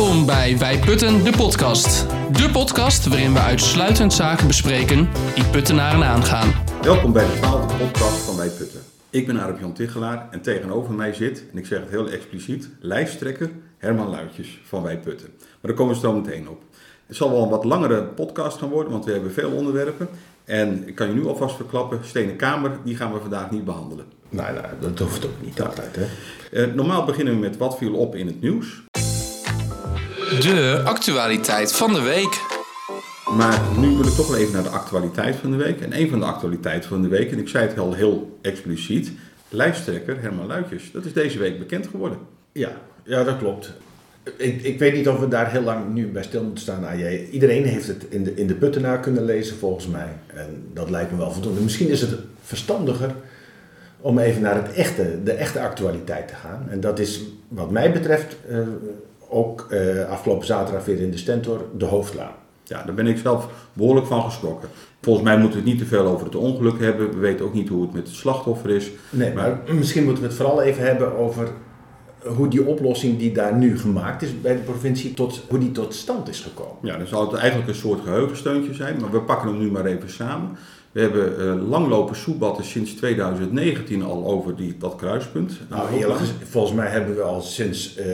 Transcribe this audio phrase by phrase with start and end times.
[0.00, 2.08] Welkom bij Wij Putten, de podcast.
[2.32, 6.52] De podcast waarin we uitsluitend zaken bespreken die puttenaren aangaan.
[6.82, 8.80] Welkom bij de twaalfde podcast van Wij Putten.
[9.10, 12.68] Ik ben Arep Jan Tichelaar en tegenover mij zit, en ik zeg het heel expliciet,
[12.80, 15.28] lijsttrekker Herman Luitjes van Wij Putten.
[15.38, 16.62] Maar daar komen we zo meteen op.
[17.06, 20.08] Het zal wel een wat langere podcast gaan worden, want we hebben veel onderwerpen.
[20.44, 24.04] En ik kan je nu alvast verklappen, Stenen Kamer, die gaan we vandaag niet behandelen.
[24.28, 25.96] Nou, nou dat hoeft ook niet altijd.
[25.96, 26.06] Hè?
[26.52, 28.82] Eh, normaal beginnen we met wat viel op in het nieuws.
[30.30, 32.40] De actualiteit van de week.
[33.36, 35.80] Maar nu wil ik toch wel even naar de actualiteit van de week.
[35.80, 39.12] En een van de actualiteiten van de week, en ik zei het al heel expliciet,
[39.48, 40.90] lijsttrekker Herman Luitjes.
[40.92, 42.18] Dat is deze week bekend geworden.
[42.52, 42.70] Ja,
[43.02, 43.72] ja, dat klopt.
[44.36, 46.86] Ik, ik weet niet of we daar heel lang nu bij stil moeten staan.
[46.86, 47.28] AJ.
[47.30, 50.08] Iedereen heeft het in de, in de puttenaar kunnen lezen, volgens mij.
[50.26, 51.60] En dat lijkt me wel voldoende.
[51.60, 53.14] Misschien is het verstandiger
[54.00, 56.66] om even naar het echte, de echte actualiteit te gaan.
[56.68, 58.58] En dat is, wat mij betreft, uh,
[59.30, 62.32] ook uh, afgelopen zaterdag weer in de Stentor, de hoofdlaan.
[62.64, 64.68] Ja, daar ben ik zelf behoorlijk van geschrokken.
[65.00, 67.10] Volgens mij moeten we het niet te veel over het ongeluk hebben.
[67.10, 68.90] We weten ook niet hoe het met het slachtoffer is.
[69.10, 71.48] Nee, maar, maar misschien moeten we het vooral even hebben over
[72.24, 75.94] hoe die oplossing die daar nu gemaakt is bij de provincie, tot, hoe die tot
[75.94, 76.76] stand is gekomen.
[76.82, 79.84] Ja, dan zal het eigenlijk een soort geheugensteuntje zijn, maar we pakken hem nu maar
[79.84, 80.56] even samen.
[80.92, 85.52] We hebben uh, langlopen soebatten sinds 2019 al over die, dat kruispunt.
[85.68, 88.04] Nou, eerlijk volgens mij hebben we al sinds uh,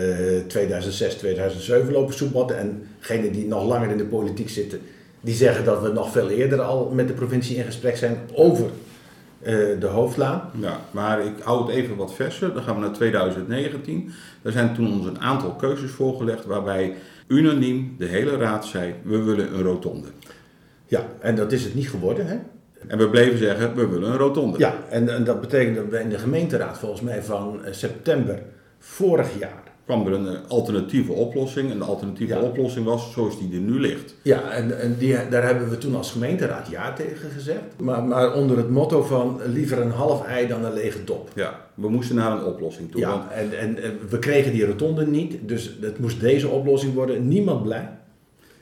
[0.49, 2.59] 2006, 2007 lopen soebatten.
[2.59, 4.81] En degenen die nog langer in de politiek zitten,
[5.21, 8.65] die zeggen dat we nog veel eerder al met de provincie in gesprek zijn over
[8.65, 10.51] uh, de hoofdlaan.
[10.61, 12.55] Ja, maar ik hou het even wat verser.
[12.55, 14.11] Dan gaan we naar 2019.
[14.43, 16.95] Daar zijn toen ons een aantal keuzes voorgelegd waarbij
[17.27, 20.09] unaniem de hele raad zei, we willen een rotonde.
[20.87, 22.37] Ja, en dat is het niet geworden, hè?
[22.87, 24.59] En we bleven zeggen, we willen een rotonde.
[24.59, 28.43] Ja, en, en dat betekent dat we in de gemeenteraad volgens mij van september
[28.78, 31.70] vorig jaar kwam er een alternatieve oplossing.
[31.70, 32.41] En de alternatieve ja.
[32.41, 34.15] oplossing was zoals die er nu ligt.
[34.23, 37.62] Ja, en, en die, daar hebben we toen als gemeenteraad ja tegen gezegd.
[37.81, 41.31] Maar, maar onder het motto van liever een half ei dan een lege dop.
[41.34, 43.00] Ja, we moesten naar een oplossing toe.
[43.00, 43.31] Ja, want...
[43.31, 45.37] en, en, en, we kregen die rotonde niet.
[45.41, 47.28] Dus het moest deze oplossing worden.
[47.28, 47.88] Niemand blij.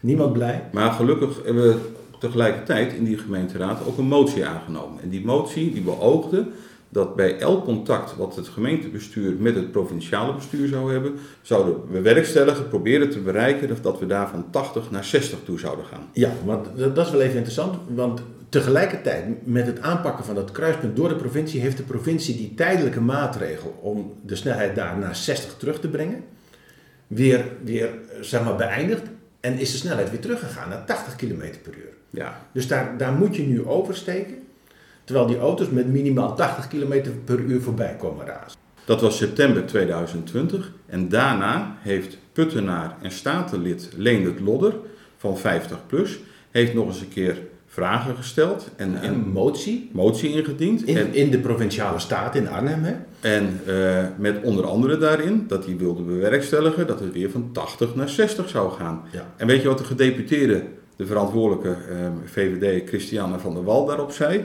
[0.00, 0.62] Niemand blij.
[0.72, 1.78] Maar gelukkig hebben we
[2.24, 5.02] tegelijkertijd in die gemeenteraad ook een motie aangenomen.
[5.02, 6.46] En die motie die beoogde
[6.88, 12.00] dat bij elk contact wat het gemeentebestuur met het provinciale bestuur zou hebben, zouden we
[12.00, 16.08] werkstelligen proberen te bereiken dat we daar van 80 naar 60 toe zouden gaan.
[16.12, 20.96] Ja, want dat is wel even interessant, want tegelijkertijd met het aanpakken van dat kruispunt
[20.96, 25.54] door de provincie heeft de provincie die tijdelijke maatregel om de snelheid daar naar 60
[25.56, 26.24] terug te brengen,
[27.06, 27.88] weer, weer
[28.20, 29.02] zeg maar beëindigd
[29.40, 31.93] en is de snelheid weer teruggegaan naar 80 km per uur.
[32.14, 32.40] Ja.
[32.52, 34.34] Dus daar, daar moet je nu oversteken.
[35.04, 38.58] Terwijl die auto's met minimaal 80 km per uur voorbij komen razen.
[38.84, 40.72] Dat was september 2020.
[40.86, 44.74] En daarna heeft Puttenaar en statenlid Leendert Lodder
[45.16, 46.18] van 50 plus
[46.50, 48.70] heeft nog eens een keer vragen gesteld.
[48.76, 49.90] En een motie.
[49.92, 50.82] Motie ingediend.
[50.84, 52.82] In, en, in de provinciale staat in Arnhem.
[52.82, 52.94] Hè?
[53.20, 57.94] En uh, met onder andere daarin dat hij wilde bewerkstelligen dat het weer van 80
[57.94, 59.02] naar 60 zou gaan.
[59.12, 59.26] Ja.
[59.36, 60.64] En weet je wat de gedeputeerde,
[60.96, 64.44] de verantwoordelijke uh, VVD Christiane van der Wal daarop zei?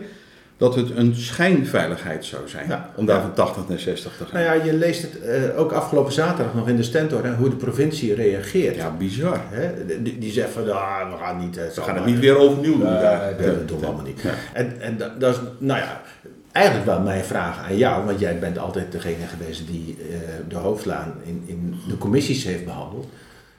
[0.59, 2.67] dat het een schijnveiligheid zou zijn.
[2.67, 2.89] Ja.
[2.95, 4.43] Om daar van 80 naar 60 te gaan.
[4.43, 7.49] Nou ja, je leest het uh, ook afgelopen zaterdag nog in de Stentor, hè, hoe
[7.49, 8.75] de provincie reageert.
[8.75, 9.39] Ja, bizar.
[9.49, 9.85] Hè?
[10.01, 11.55] Die, die zegt van, ah, we gaan niet...
[11.55, 12.83] We gaan het niet weer overnieuw doen.
[12.83, 13.37] Daar.
[13.37, 14.21] dat doen we allemaal niet.
[14.21, 14.33] Ja.
[14.53, 16.01] En, en dat, dat, is, nou ja,
[16.51, 19.97] eigenlijk wel mijn vraag aan jou, want jij bent altijd degene geweest die
[20.47, 23.07] de hoofdlaan in, in de commissies heeft behandeld.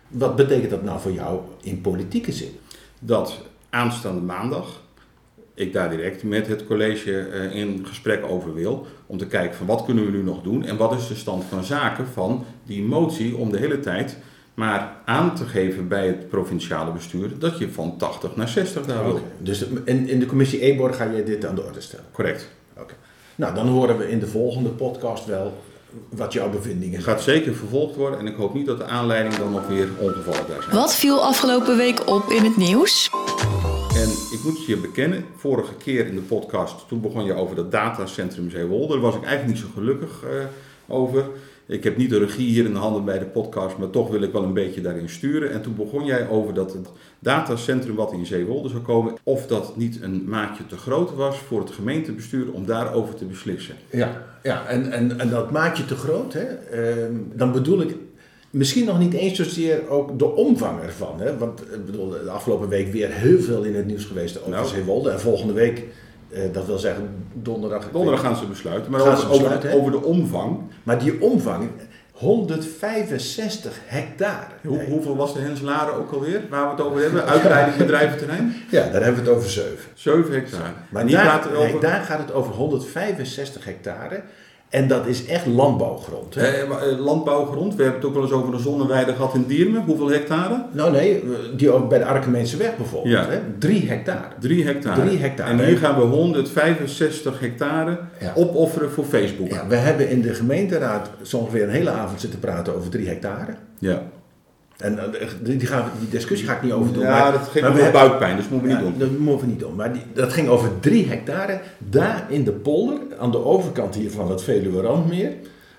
[0.08, 2.58] Wat betekent dat nou voor jou in politieke zin?
[3.00, 3.40] Dat
[3.70, 4.80] aanstaande maandag
[5.54, 8.86] ik daar direct met het college uh, in gesprek over wil.
[9.06, 11.44] Om te kijken van wat kunnen we nu nog doen en wat is de stand
[11.44, 14.16] van zaken van die motie om de hele tijd
[14.54, 19.04] maar aan te geven bij het provinciale bestuur dat je van 80 naar 60 daar
[19.04, 19.12] wil.
[19.12, 19.24] Okay.
[19.38, 22.04] Dus in, in de commissie Ebor ga je dit aan de orde stellen?
[22.12, 22.48] Correct.
[22.72, 22.82] Oké.
[22.82, 22.96] Okay.
[23.34, 25.62] Nou, dan horen we in de volgende podcast wel
[26.08, 29.50] wat jouw bevindingen gaat zeker vervolgd worden en ik hoop niet dat de aanleiding dan
[29.52, 30.76] nog weer ongevallen daar zijn.
[30.76, 33.10] Wat viel afgelopen week op in het nieuws?
[33.94, 37.72] En ik moet je bekennen, vorige keer in de podcast, toen begon je over dat
[37.72, 38.92] datacentrum Zeewolde.
[38.92, 40.44] Daar was ik eigenlijk niet zo gelukkig uh,
[40.88, 41.24] over.
[41.70, 44.22] Ik heb niet de regie hier in de handen bij de podcast, maar toch wil
[44.22, 45.52] ik wel een beetje daarin sturen.
[45.52, 46.88] En toen begon jij over dat het
[47.18, 51.60] datacentrum wat in Zeewolde zou komen, of dat niet een maatje te groot was voor
[51.60, 53.74] het gemeentebestuur om daarover te beslissen.
[53.90, 57.96] Ja, ja en, en, en dat maatje te groot, hè, uh, dan bedoel ik
[58.50, 61.20] Misschien nog niet eens zozeer ook de omvang ervan.
[61.20, 61.38] Hè?
[61.38, 64.66] Want ik bedoel, de afgelopen week weer heel veel in het nieuws geweest over nou.
[64.66, 65.10] Zeewolde.
[65.10, 65.84] En volgende week, eh,
[66.52, 67.90] dat wil zeggen donderdag.
[67.92, 68.90] Donderdag gaan ze besluiten.
[68.90, 70.58] Maar over, besluiten, over, over, de omvang.
[70.82, 71.70] Maar die omvang,
[72.20, 74.46] 165 hectare.
[74.66, 77.26] Hoe, hoeveel was de Henselaren ook alweer, waar we het over hebben?
[77.26, 78.54] Uitbreiding bedrijventerrein?
[78.70, 79.76] Ja, daar hebben we het over 7.
[79.94, 80.72] 7 hectare.
[80.90, 81.58] Maar En hier daar, over...
[81.58, 84.22] nee, daar gaat het over 165 hectare.
[84.70, 86.34] En dat is echt landbouwgrond.
[86.34, 86.46] Hè?
[86.46, 89.82] Eh, landbouwgrond, we hebben het ook wel eens over de zonneweide gehad in Diermen.
[89.84, 90.64] Hoeveel hectare?
[90.72, 91.24] Nou nee,
[91.56, 93.14] die ook bij de Arkemeense weg bijvoorbeeld.
[93.14, 93.26] Ja.
[93.30, 93.38] Hè?
[93.58, 94.28] Drie hectare.
[94.40, 95.06] 3 hectare.
[95.06, 95.50] Drie hectare.
[95.50, 98.32] En hier gaan we 165 hectare Ja.
[98.34, 99.48] opofferen voor Facebook.
[99.52, 103.08] Ja, we hebben in de gemeenteraad zo ongeveer een hele avond zitten praten over drie
[103.08, 103.54] hectare.
[103.78, 104.02] Ja.
[104.80, 107.02] En eh, die, die, gaan, die discussie ga ik niet over doen.
[107.02, 108.98] Ja, maar, dat ging maar we buikpijn, dus moeten we niet Ja, doen.
[108.98, 109.74] Dat moeten we niet doen.
[109.74, 111.60] Maar die, dat ging over drie hectare.
[111.78, 115.32] Daar in de polder, aan de overkant hier van het Veluwe Randmeer,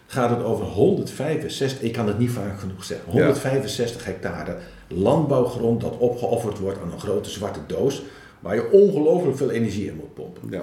[0.08, 4.58] gaat het over 165, ik kan het niet vaak genoeg zeggen, 165 hectare
[4.88, 8.04] landbouwgrond dat opgeofferd wordt aan een grote zwarte doos,
[8.40, 10.42] waar je ongelooflijk veel energie in moet pompen.
[10.50, 10.62] Ja.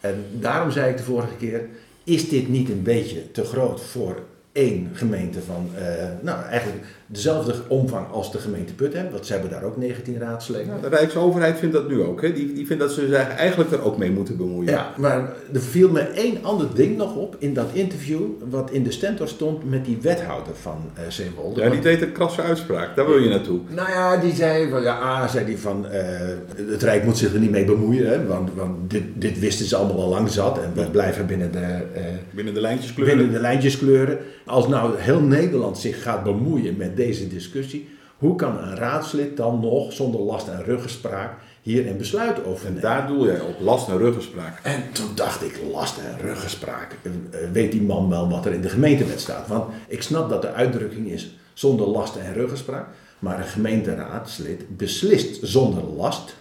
[0.00, 1.68] En daarom zei ik de vorige keer,
[2.04, 4.22] is dit niet een beetje te groot voor
[4.52, 5.84] één gemeente van, eh,
[6.20, 10.74] nou eigenlijk dezelfde omvang als de gemeente Putten, want ze hebben daar ook 19 raadsleden.
[10.74, 12.22] Ja, de Rijksoverheid vindt dat nu ook.
[12.22, 12.32] Hè.
[12.32, 14.72] Die, die vindt dat ze zich eigenlijk er ook mee moeten bemoeien.
[14.72, 18.82] Ja, maar er viel me één ander ding nog op in dat interview, wat in
[18.82, 21.60] de stentor stond met die wethouder van eh Zeewolde.
[21.60, 22.96] Ja, die deed een krasse uitspraak.
[22.96, 23.60] Daar wil je naartoe.
[23.68, 26.04] Nou ja, die zei van, ja, A, zei die van, eh,
[26.66, 29.76] het Rijk moet zich er niet mee bemoeien, hè, want, want dit, dit wisten ze
[29.76, 33.16] allemaal al lang zat en we blijven binnen de, eh, Binnen de lijntjes kleuren.
[33.16, 34.18] binnen de lijntjes kleuren.
[34.44, 37.88] Als nou heel Nederland zich gaat bemoeien met deze discussie,
[38.18, 41.32] hoe kan een raadslid dan nog zonder last en ruggespraak
[41.62, 42.82] hier een besluit over En nemen?
[42.90, 43.54] daar doel jij op.
[43.60, 44.60] Last en ruggenspraak.
[44.62, 46.96] En toen dacht ik, last en ruggespraak.
[47.02, 47.10] Eh,
[47.42, 49.48] eh, Weet die man wel wat er in de gemeentewet staat?
[49.48, 52.86] Want ik snap dat de uitdrukking is zonder last en ruggespraak.
[53.18, 56.36] Maar een gemeenteraadslid beslist zonder last.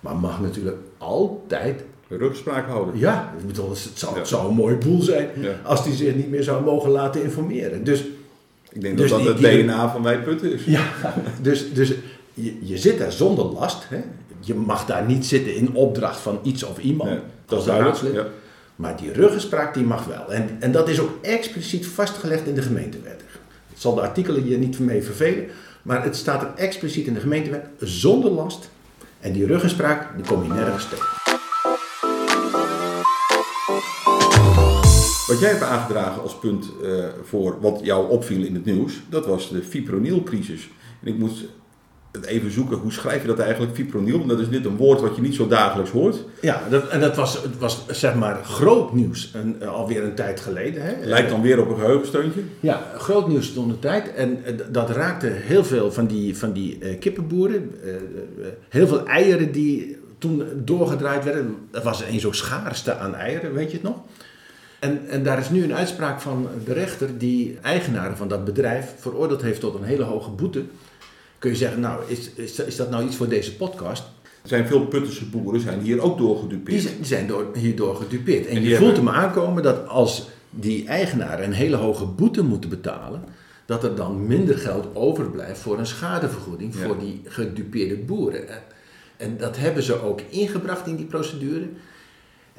[0.00, 1.84] Maar mag natuurlijk altijd.
[2.08, 2.98] Ruggespraak houden.
[2.98, 4.18] Ja, ik bedoel, het zou, Ja.
[4.18, 5.52] het zou een mooi boel zijn Ja.
[5.64, 7.84] als die zich niet meer zou mogen laten informeren.
[7.84, 8.04] Dus
[8.74, 10.64] Ik denk Dus dat dat die- het die- DNA van wij putten is.
[10.64, 10.82] Ja,
[11.42, 11.92] dus, dus
[12.34, 13.82] je, je zit daar zonder last.
[13.88, 14.00] Hè?
[14.40, 17.10] Je mag daar niet zitten in opdracht van iets of iemand.
[17.46, 18.14] Dat is duidelijk.
[18.14, 18.26] Ja.
[18.76, 20.32] Maar die ruggespraak die mag wel.
[20.32, 23.20] En, en dat is ook expliciet vastgelegd in de gemeentewet.
[23.72, 25.44] Het zal de artikelen je niet mee vervelen.
[25.82, 28.70] Maar het staat er expliciet in de gemeentewet zonder last.
[29.20, 31.23] En die ruggespraak die kom je nergens tegen.
[35.34, 36.90] Wat jij hebt aangedragen als punt eh,
[37.22, 40.68] voor wat jou opviel in het nieuws, dat was de fipronilcrisis.
[41.02, 41.44] En ik moet
[42.12, 44.16] het even zoeken, hoe schrijf je dat eigenlijk, fipronil?
[44.16, 46.24] Want dat is dit een woord wat je niet zo dagelijks hoort.
[46.40, 50.14] Ja, dat, en dat was, het was zeg maar groot nieuws een, eh, alweer een
[50.14, 50.82] tijd geleden.
[50.82, 51.06] Hè?
[51.06, 52.40] Lijkt dan weer op een geheugensteuntje.
[52.60, 54.14] Ja, groot nieuws toen de tijd.
[54.14, 57.70] En eh, dat raakte heel veel van die, van die kippenboeren.
[58.68, 61.56] Heel veel eieren die toen doorgedraaid werden.
[61.72, 63.96] Er was eens ook schaarste aan eieren, weet je het nog?
[64.84, 68.94] En, en daar is nu een uitspraak van de rechter die eigenaren van dat bedrijf
[68.98, 70.62] veroordeeld heeft tot een hele hoge boete.
[71.38, 74.02] Kun je zeggen, nou, is, is, is dat nou iets voor deze podcast?
[74.42, 76.82] Er zijn veel Puttense boeren zijn hier ook doorgedupeerd.
[76.96, 78.46] die zijn door, hierdoor gedupeerd.
[78.46, 83.24] En, je voelt hem aankomen dat als die eigenaren een hele hoge boete moeten betalen,
[83.66, 86.86] dat er dan minder geld overblijft voor een schadevergoeding Ja.
[86.86, 88.48] voor die gedupeerde boeren.
[88.48, 88.62] En,
[89.16, 91.68] en dat hebben ze ook ingebracht in die procedure.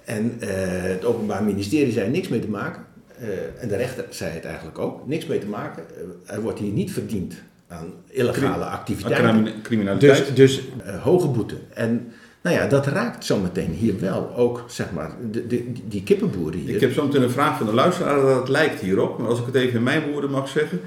[0.06, 0.50] En eh,
[0.82, 2.84] het Openbaar Ministerie zei niks mee te maken.
[3.20, 3.28] Eh,
[3.60, 5.08] en de rechter zei het eigenlijk ook.
[5.08, 5.84] Niks mee te maken.
[6.28, 7.34] Eh, er wordt hier niet verdiend
[7.68, 9.44] aan illegale Aan activiteiten.
[9.44, 10.36] crimi- criminaliteit.
[10.36, 10.62] Dus, dus
[11.02, 11.56] hoge boete.
[11.74, 12.08] En
[12.42, 16.76] nou ja, dat raakt zometeen hier wel ook, zeg maar, de, de, die kippenboeren hier.
[16.76, 19.18] Ik heb zo meteen een vraag van de luisteraar dat het lijkt hierop.
[19.18, 20.80] Maar als ik het even in mijn woorden mag zeggen.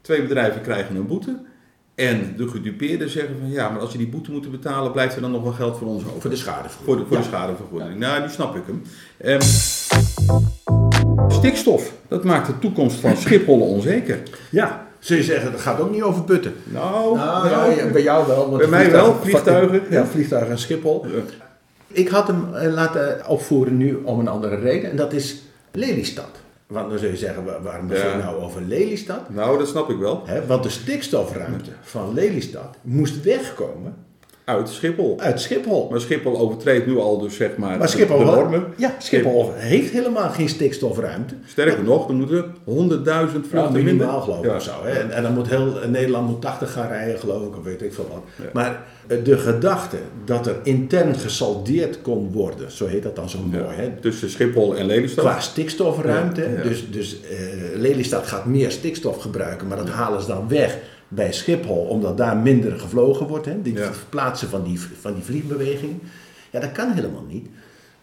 [0.00, 1.38] Twee bedrijven krijgen een boete.
[1.96, 5.20] En de gedupeerden zeggen van ja, maar als je die boete moet betalen, blijft er
[5.20, 6.20] dan nog wel geld voor ons over.
[6.20, 6.86] voor de schadevergoeding.
[6.86, 7.22] Voor de, voor Ja.
[7.22, 7.98] de schadevergoeding.
[7.98, 8.82] Nou, die snap ik hem.
[9.16, 9.40] Ehm,
[11.28, 14.18] stikstof, dat maakt de toekomst van Schiphol onzeker.
[14.50, 16.54] Ja, zul je zeggen, dat gaat ook niet over putten.
[16.64, 18.46] Nou, Nou, nou, ja, bij jou wel.
[18.46, 19.82] Want Bij mij wel, vliegtuigen.
[19.90, 21.06] Ja, vliegtuigen en Schiphol.
[21.06, 21.12] Ja.
[21.88, 24.90] Ik had hem eh, laten opvoeren nu om een andere reden.
[24.90, 25.36] En dat is
[25.72, 26.28] Lelystad.
[26.66, 29.30] Want dan zul je zeggen, wa- waarom begin je nou over Lelystad?
[29.30, 30.22] nou, dat snap ik wel.
[30.46, 33.94] Want de stikstofruimte van Lelystad moest wegkomen
[34.46, 35.16] Uit Schiphol.
[35.20, 35.88] uit Schiphol.
[35.90, 38.64] Maar Schiphol overtreedt nu al dus zeg maar, Maar Schiphol, de normen.
[38.76, 41.34] ja, Schiphol heeft helemaal geen stikstofruimte.
[41.46, 43.82] Sterker nog, er moeten 100.000 Ja, vluchten minder.
[43.94, 44.56] minimaal geloof ik Ja.
[44.56, 44.70] of zo.
[44.82, 44.90] Hè?
[44.90, 47.94] En, en dan moet heel Nederland moet 80 gaan rijden, geloof ik, of weet ik
[47.94, 48.22] veel wat.
[48.36, 48.50] Ja.
[48.52, 53.38] Maar eh, de gedachte dat er intern gesaldeerd kon worden, zo heet dat dan zo
[53.50, 53.58] Ja.
[53.62, 53.90] mooi, hè?
[54.00, 55.24] Tussen Schiphol en Lelystad.
[55.24, 56.40] qua stikstofruimte.
[56.40, 56.62] Ja, ja.
[56.62, 57.36] Dus, dus eh,
[57.74, 62.36] Lelystad gaat meer stikstof gebruiken, maar dat halen ze dan weg bij Schiphol, omdat daar
[62.36, 63.46] minder gevlogen wordt.
[63.46, 63.62] Hè?
[63.62, 63.92] Die Ja.
[63.92, 65.94] verplaatsen van die, van die vliegbeweging.
[66.50, 67.46] Ja, dat kan helemaal niet.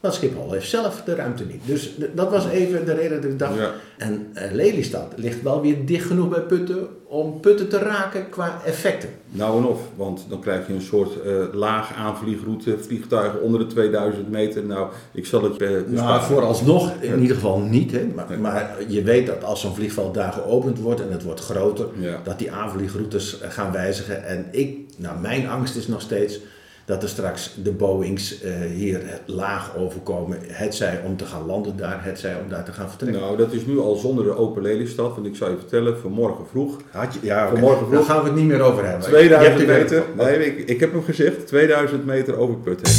[0.03, 1.61] Want Schiphol heeft zelf de ruimte niet.
[1.65, 3.55] Dus dat was even de reden dat ik dacht.
[3.57, 3.71] Ja.
[3.97, 8.61] En eh, Lelystad ligt wel weer dicht genoeg bij Putten om Putten te raken qua
[8.65, 9.09] effecten.
[9.29, 13.65] Nou en of, want dan krijg je een soort eh, laag aanvliegroute, vliegtuigen onder de
[13.67, 14.63] 2000 meter.
[14.63, 15.57] Nou, ik zal het...
[15.61, 16.21] eh, Nou, besparen.
[16.23, 17.91] vooralsnog in ieder geval niet.
[17.91, 18.05] Hè.
[18.15, 18.37] Maar, Nee.
[18.37, 22.19] maar je weet dat als zo'n vliegveld daar geopend wordt en het wordt groter, Ja.
[22.23, 24.25] dat die aanvliegroutes gaan wijzigen.
[24.25, 26.39] En ik, nou, mijn angst is nog steeds
[26.85, 30.37] dat er straks de Boeings eh, hier laag overkomen.
[30.47, 33.21] Het zij om te gaan landen daar, het zij om daar te gaan vertrekken.
[33.21, 36.45] Nou, dat is nu al zonder de open Lelystad, want ik zou je vertellen, vanmorgen
[36.47, 37.49] vroeg, Had je, ja.
[37.49, 37.93] Vanmorgen vroeg.
[37.93, 39.09] Daar gaan we het niet meer over hebben.
[39.09, 42.55] Je 2000 hebt er meter, weer- nee, ik, ik heb hem gezegd, 2000 meter over
[42.55, 42.93] Putten.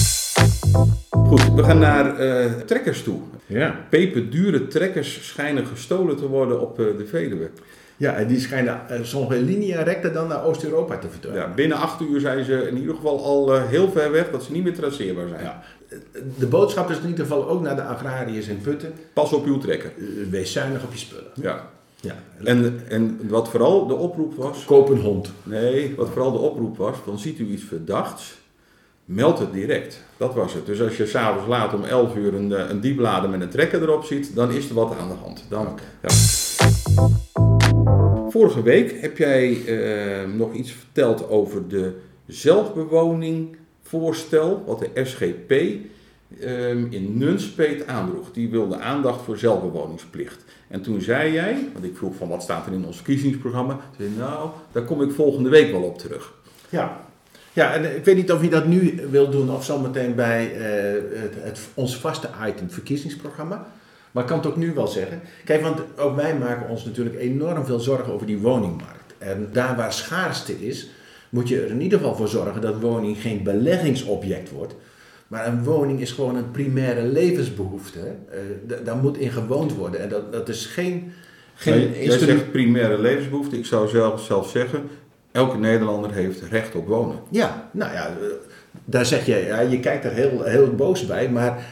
[1.11, 3.19] Goed, we gaan naar eh, trekkers toe.
[3.47, 3.87] Ja.
[3.91, 7.51] Peperdure trekkers schijnen gestolen te worden op eh, de Veluwe.
[7.97, 11.39] Ja, en die schijnen uh, sommige linea recta dan naar Oost-Europa te vertonen.
[11.39, 14.43] Ja, binnen acht uur zijn ze in ieder geval al eh, heel ver weg dat
[14.43, 15.43] ze niet meer traceerbaar zijn.
[15.43, 15.63] Ja.
[16.39, 18.93] De boodschap is in ieder geval ook naar de agrariërs in Putten.
[19.13, 19.93] Pas op uw trekker.
[19.99, 21.31] eh, Wees zuinig op je spullen.
[21.35, 21.71] Ja.
[22.01, 22.15] Ja.
[22.45, 25.33] En, en wat vooral de oproep was, Koop een hond.
[25.43, 28.35] nee, wat vooral de oproep was, dan ziet u iets verdachts,
[29.05, 30.03] meld het direct.
[30.17, 30.67] Dat was het.
[30.67, 33.83] Dus als je s'avonds laat om 11 uur een, eh, een dieplader met een trekker
[33.83, 35.45] erop ziet, dan is er wat aan de hand.
[35.49, 36.09] Dan, ja.
[38.35, 41.93] Vorige week heb jij eh, nog iets verteld over de
[42.27, 48.33] zelfbewoningvoorstel, wat de SGP ehm, in Nunspeet aandroeg.
[48.33, 50.45] Die wilde aandacht voor zelfbewoningsplicht.
[50.69, 54.11] En toen zei jij, want ik vroeg van wat staat er in ons verkiezingsprogramma, zei
[54.19, 56.35] nou, daar kom ik volgende week wel op terug.
[56.69, 57.01] Ja.
[57.53, 60.61] Ja, en ik weet niet of je dat nu wil doen of zometeen bij eh,
[61.21, 63.67] het, het, ons vaste item verkiezingsprogramma.
[64.15, 65.21] Maar ik kan het ook nu wel zeggen.
[65.45, 69.15] Kijk, want ook wij maken ons natuurlijk enorm veel zorgen over die woningmarkt.
[69.19, 70.89] En daar waar schaarste is,
[71.29, 74.75] moet je er in ieder geval voor zorgen dat woning geen beleggingsobject wordt.
[75.29, 77.99] Maar een woning is gewoon een primaire levensbehoefte.
[77.99, 80.01] Eh, d- daar moet in gewoond worden.
[80.01, 81.13] En dat, dat is geen,
[81.55, 83.59] geen Jij- jij zegt primaire levensbehoefte.
[83.59, 84.83] Ik zou zelf, zelf zeggen,
[85.33, 87.17] elke Nederlander heeft recht op wonen.
[87.31, 88.13] Ja, nou ja, eh,
[88.85, 91.67] daar zeg je, ja, je kijkt er heel, heel boos bij, maar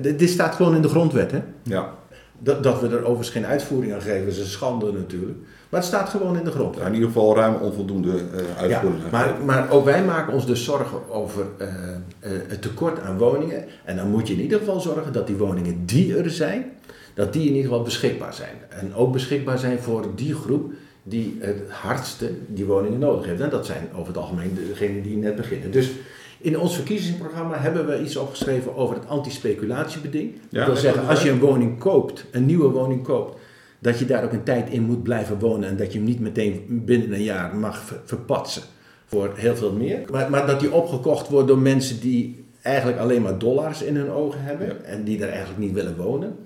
[0.00, 1.30] dit, dit staat gewoon in de grondwet.
[1.30, 1.40] Hè?
[1.62, 1.94] Ja.
[2.38, 5.38] Dat, dat we er overigens geen uitvoering aan geven is een schande natuurlijk.
[5.68, 6.86] Maar het staat gewoon in de grondwet.
[6.86, 9.10] in ieder geval ruim onvoldoende eh Ja, uitvoering.
[9.10, 13.64] maar, maar ook wij maken ons dus zorgen over eh, eh, het tekort aan woningen.
[13.84, 16.64] En dan moet je in ieder geval zorgen dat die woningen die er zijn,
[17.14, 18.54] dat die in ieder geval beschikbaar zijn.
[18.68, 20.72] En ook beschikbaar zijn voor die groep
[21.02, 23.40] die het hardste die woningen nodig heeft.
[23.40, 25.70] En dat zijn over het algemeen degenen die net beginnen.
[25.70, 25.90] Dus
[26.46, 30.32] in ons verkiezingsprogramma hebben we iets opgeschreven over het antispeculatiebeding.
[30.48, 33.36] Ja, dat wil zeggen, als je een woning koopt, een nieuwe woning koopt,
[33.78, 36.20] dat je daar ook een tijd in moet blijven wonen en dat je hem niet
[36.20, 38.62] meteen binnen een jaar mag ver- verpatsen
[39.06, 40.00] voor heel veel meer.
[40.10, 44.10] Maar, maar dat die opgekocht wordt door mensen die eigenlijk alleen maar dollars in hun
[44.10, 44.74] ogen hebben Ja.
[44.84, 46.36] en die daar eigenlijk niet willen wonen.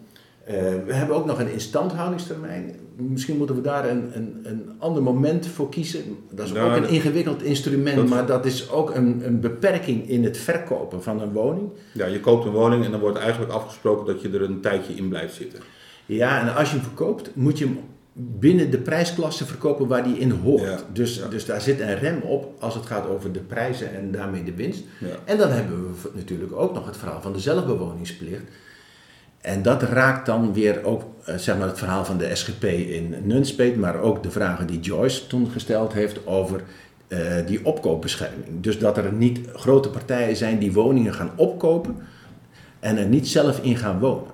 [0.45, 0.55] Eh,
[0.87, 2.75] we hebben ook nog een instandhoudingstermijn.
[3.09, 6.03] Misschien moeten we daar een, een, een ander moment voor kiezen.
[6.31, 10.09] Dat is Nou, ook een ingewikkeld instrument, dat- maar dat is ook een, een beperking
[10.09, 11.69] in het verkopen van een woning.
[11.93, 14.93] Ja, je koopt een woning en dan wordt eigenlijk afgesproken dat je er een tijdje
[14.95, 15.59] in blijft zitten.
[16.07, 17.79] Ja, en als je hem verkoopt, moet je hem
[18.13, 20.61] binnen de prijsklasse verkopen waar die in hoort.
[20.63, 21.29] Ja, Dus, ja.
[21.29, 24.55] dus daar zit een rem op als het gaat over de prijzen en daarmee de
[24.55, 24.83] winst.
[24.99, 25.07] Ja.
[25.25, 28.43] En dan hebben we natuurlijk ook nog het verhaal van de zelfbewoningsplicht.
[29.41, 33.15] En dat raakt dan weer ook eh, zeg maar het verhaal van de SGP in
[33.23, 36.63] Nunspeet, maar ook de vragen die Joyce toen gesteld heeft over
[37.09, 38.61] eh, die opkoopbescherming.
[38.61, 41.97] Dus dat er niet grote partijen zijn die woningen gaan opkopen
[42.81, 44.31] en er niet zelf in gaan wonen.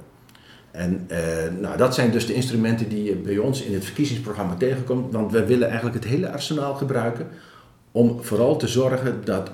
[0.70, 1.18] En eh,
[1.60, 5.12] nou, dat zijn dus de instrumenten die je bij ons in het verkiezingsprogramma tegenkomt.
[5.12, 7.26] Want we willen eigenlijk het hele arsenaal gebruiken
[7.92, 9.50] om vooral te zorgen dat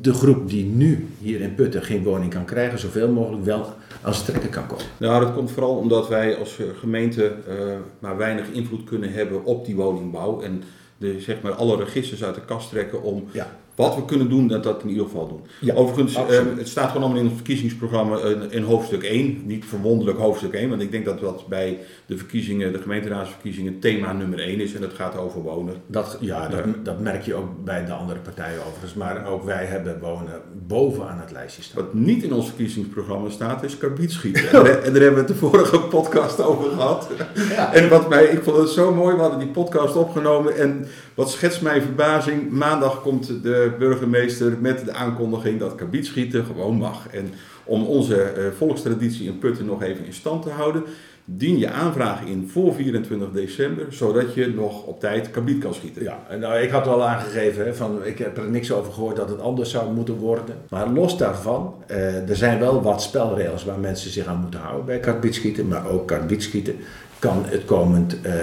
[0.00, 3.66] de groep die nu hier in Putten geen woning kan krijgen, zoveel mogelijk wel
[4.02, 4.84] aan zijn trekken kan komen.
[4.96, 7.54] Nou, dat komt vooral omdat wij als eh, gemeente eh,
[7.98, 10.40] maar weinig invloed kunnen hebben op die woningbouw.
[10.40, 10.62] En
[10.98, 13.56] de, zeg maar, alle registers uit de kast trekken om Ja.
[13.80, 15.40] Wat we kunnen doen, dat dat in ieder geval doen.
[15.60, 16.58] Ja, Overigens, eh, absoluut.
[16.58, 19.42] het staat gewoon allemaal in het verkiezingsprogramma in, in hoofdstuk 1.
[19.46, 24.12] Niet verwonderlijk hoofdstuk 1, want ik denk dat dat bij de verkiezingen, de gemeenteraadsverkiezingen, thema
[24.12, 24.74] nummer 1 is.
[24.74, 25.74] En dat gaat over wonen.
[25.86, 28.94] Dat, ja, dat, dat merk je ook bij de andere partijen overigens.
[28.94, 31.84] Maar ook wij hebben wonen bovenaan het lijstje staan.
[31.84, 34.42] Wat niet in ons verkiezingsprogramma staat, is karbietschieten.
[34.50, 37.08] En, daar- en daar hebben we het de vorige podcast over gehad.
[37.50, 37.72] Ja.
[37.74, 41.30] En wat mij, ik vond het zo mooi, we hadden die podcast opgenomen en wat
[41.30, 47.06] schetst mijn verbazing, maandag komt de burgemeester met de aankondiging dat karbietschieten gewoon mag.
[47.10, 47.32] En
[47.64, 50.82] om onze eh, volkstraditie in Putten nog even in stand te houden,
[51.24, 56.02] dien je aanvragen in voor 24 december, zodat je nog op tijd kabiet kan schieten.
[56.02, 59.40] Ja, nou, ik had al aangegeven, van, ik heb er niks over gehoord dat het
[59.40, 60.54] anders zou moeten worden.
[60.68, 64.84] Maar los daarvan, eh, er zijn wel wat spelregels waar mensen zich aan moeten houden
[64.86, 65.68] bij karbietschieten.
[65.68, 66.76] Maar ook karbietschieten
[67.18, 68.34] kan het komend eh,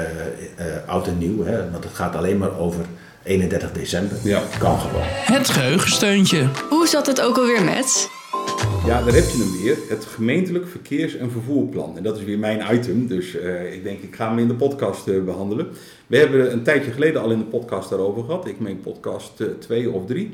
[0.86, 2.86] oud en nieuw, hè, want het gaat alleen maar over
[3.28, 4.18] 31 december.
[4.24, 4.44] Ja.
[4.60, 5.02] Kan gewoon.
[5.06, 6.50] Het geheugensteuntje.
[6.70, 8.10] Hoe zat het ook alweer met?
[8.86, 9.78] Ja, daar heb je hem weer.
[9.90, 11.98] Het gemeentelijk verkeers- en vervoerplan.
[11.98, 14.54] En dat is weer mijn item, dus eh, ik denk ik ga hem in de
[14.54, 15.68] podcast eh, behandelen.
[16.08, 18.48] We hebben een tijdje geleden al in de podcast daarover gehad.
[18.48, 20.32] Ik meen podcast 2 of 3.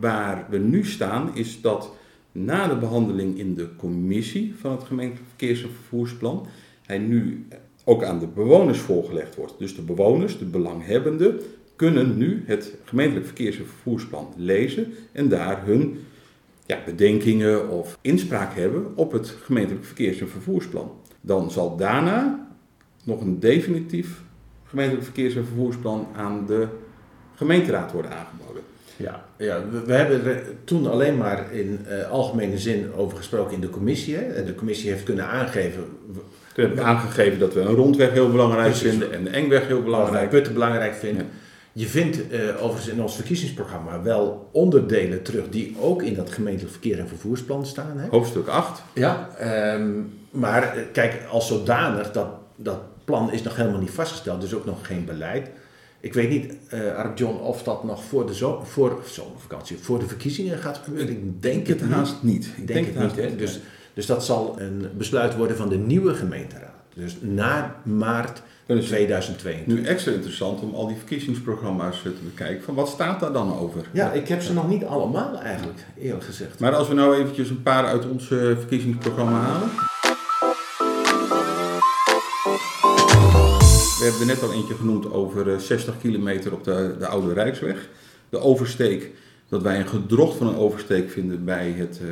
[0.00, 1.90] Waar we nu staan is dat
[2.32, 6.46] na de behandeling in de commissie van het gemeentelijk verkeers- en vervoersplan...
[6.82, 7.46] hij nu
[7.84, 9.54] ook aan de bewoners voorgelegd wordt.
[9.58, 11.40] Dus de bewoners, de belanghebbenden,
[11.76, 15.98] kunnen nu het gemeentelijk verkeers- en vervoersplan lezen en daar hun
[16.66, 20.92] ja, bedenkingen of inspraak hebben op het gemeentelijk verkeers- en vervoersplan.
[21.20, 22.48] Dan zal daarna
[23.04, 24.20] nog een definitief
[24.64, 26.66] gemeentelijk verkeers- en vervoersplan aan de
[27.34, 28.62] gemeenteraad worden aangeboden.
[28.96, 33.54] Ja, ja we, we hebben er toen alleen maar in eh, algemene zin over gesproken
[33.54, 34.14] in de commissie.
[34.16, 34.22] Hè.
[34.22, 35.84] En de commissie heeft kunnen aangeven
[36.54, 38.88] hebben aangegeven dat we een rondweg heel belangrijk Precies.
[38.88, 40.30] vinden en de engweg heel wat wij belangrijk.
[40.30, 41.24] putten belangrijk vinden.
[41.24, 41.30] Ja.
[41.78, 46.72] Je vindt eh, overigens in ons verkiezingsprogramma wel onderdelen terug die ook in dat gemeentelijk
[46.72, 47.98] verkeer en vervoersplan staan.
[47.98, 48.08] Hè?
[48.08, 48.82] Hoofdstuk 8.
[48.94, 49.90] Ja, ehm,
[50.30, 54.64] maar eh, kijk, als zodanig, dat, dat plan is nog helemaal niet vastgesteld, dus ook
[54.64, 55.50] nog geen beleid.
[56.00, 59.98] Ik weet niet, eh Arp John, of dat nog voor de zo voor, zomervakantie, voor
[59.98, 61.10] de verkiezingen gaat gebeuren.
[61.10, 62.50] Ik denk het het haast niet.
[62.56, 63.16] Ik denk, het niet.
[63.16, 63.36] Hè?
[63.36, 63.60] Dus,
[63.94, 66.74] dus dat zal een besluit worden van de nieuwe gemeenteraad.
[66.94, 69.66] Dus na maart Dan is het 2022.
[69.66, 72.64] nu extra interessant om al die verkiezingsprogramma's eh, te bekijken.
[72.64, 73.88] Van wat staat daar dan over?
[73.92, 76.58] Ja, ik heb ze nog niet allemaal eigenlijk, eerlijk gezegd.
[76.58, 79.68] Maar als we nou eventjes een paar uit ons eh, verkiezingsprogramma halen.
[83.98, 87.32] We hebben er net al eentje genoemd over eh, 60 kilometer op de, de Oude
[87.32, 87.88] Rijksweg.
[88.28, 89.10] De oversteek,
[89.48, 92.08] dat wij een gedrocht van een oversteek vinden bij het, eh,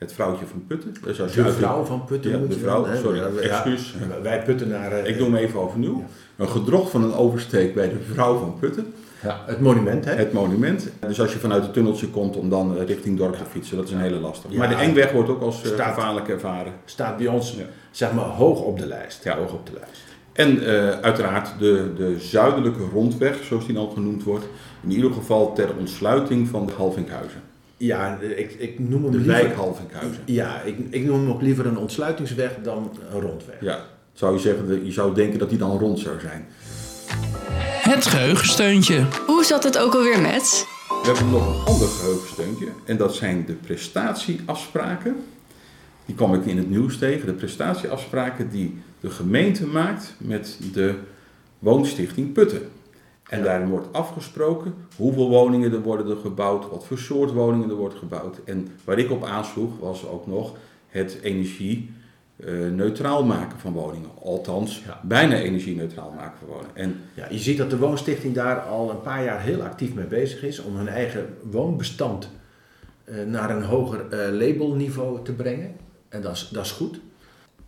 [0.00, 0.94] het vrouwtje van Putten.
[1.04, 3.94] Dus als De vrouw van Putten Ja, de vrouw, sorry, Ja, ja, excuus.
[4.22, 5.06] Wij Puttenaren...
[5.08, 6.04] Ik doe hem even overnieuw.
[6.36, 8.92] Een gedrocht van een oversteek bij de vrouw van Putten.
[9.22, 10.12] Ja, het monument, hè?
[10.14, 10.88] Het monument.
[11.06, 13.86] Dus als je vanuit het tunneltje komt om dan eh, richting dorp te fietsen, dat
[13.86, 14.52] is een hele lastige.
[14.52, 14.58] Ja.
[14.58, 16.72] Maar de Engweg wordt ook als eh, Staat- gevaarlijk ervaren.
[16.84, 17.64] staat bij ons Ja.
[17.90, 19.24] zeg maar hoog op de lijst.
[19.24, 19.36] Ja.
[19.36, 20.00] Hoog op de lijst.
[20.32, 24.44] En eh, uiteraard de, de zuidelijke rondweg, zoals die dan genoemd wordt.
[24.82, 27.40] In ieder geval ter ontsluiting van de Halvinkhuizen.
[27.82, 30.22] Ja, ik, ik noem hem De liever, wijk Halvinkhuizen.
[30.24, 33.56] Ja, ik, ik noem hem ook liever een ontsluitingsweg dan een rondweg.
[33.60, 36.46] Ja, zou je zeggen, je zou denken dat die dan rond zou zijn.
[37.82, 39.04] Het geheugensteuntje.
[39.26, 40.66] Hoe zat het ook alweer met?
[40.88, 45.16] We hebben nog een ander geheugensteuntje en dat zijn de prestatieafspraken.
[46.06, 47.26] Die kwam ik in het nieuws tegen.
[47.26, 50.94] De prestatieafspraken die de gemeente maakt met de
[51.58, 52.62] woonstichting Putten.
[53.30, 57.74] En daarin wordt afgesproken hoeveel woningen er worden er gebouwd, wat voor soort woningen er
[57.76, 58.40] wordt gebouwd.
[58.44, 60.52] En waar ik op aansloeg was ook nog
[60.88, 64.08] het energie-neutraal maken van woningen.
[64.22, 65.00] Althans, Ja.
[65.02, 66.76] bijna energie-neutraal maken van woningen.
[66.76, 70.06] En Ja, je ziet dat de Woonstichting daar al een paar jaar heel actief mee
[70.06, 72.28] bezig is om hun eigen woonbestand
[73.04, 75.76] eh, naar een hoger eh, labelniveau te brengen.
[76.08, 77.00] En dat is, dat is goed.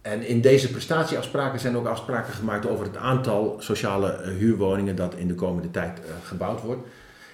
[0.03, 5.15] En in deze prestatieafspraken zijn ook afspraken gemaakt over het aantal sociale eh, huurwoningen dat
[5.15, 6.81] in de komende tijd eh, gebouwd wordt.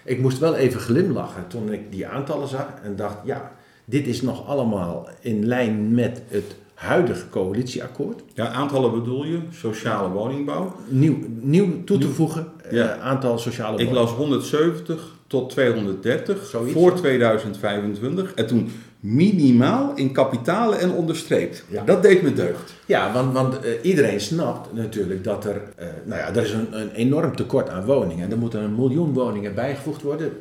[0.05, 3.53] Ik moest wel even glimlachen toen ik die aantallen zag en dacht, ja,
[3.85, 8.23] dit is nog allemaal in lijn met het huidige coalitieakkoord.
[8.35, 10.77] ja, aantallen bedoel je, sociale woningbouw.
[10.89, 12.97] Nieuw, nieuw toe te voegen eh, Ja.
[12.99, 14.03] aantal sociale Ik woningen.
[14.09, 16.97] las 170 tot 230 Zoiets, voor ja.
[16.97, 18.35] 2025.
[18.35, 21.65] En toen minimaal in kapitalen en onderstreept.
[21.69, 21.85] Ja.
[21.85, 22.75] Dat deed me deugd.
[22.87, 26.81] Ja, want, want eh, iedereen snapt natuurlijk dat er, eh, nou ja, er is een,
[26.81, 28.25] een enorm tekort aan woningen.
[28.25, 30.33] En er moeten een miljoen woningen bijgevoegd worden.